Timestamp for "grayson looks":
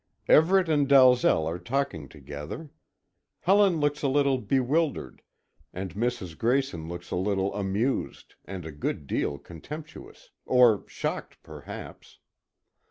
6.35-7.11